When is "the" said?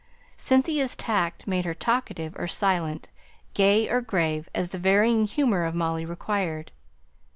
4.71-4.79